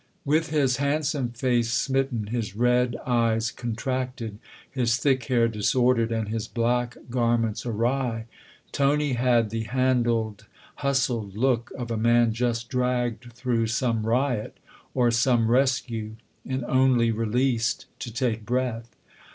[0.25, 6.47] With his handsome face smitten, his red eyes contracted, his thick hair disordered and his
[6.47, 8.25] black garments awry,
[8.71, 14.57] Tony had the handled, hustled look of a man just dragged through some riot
[14.95, 16.15] or some rescue
[16.47, 18.95] and only released to take breath.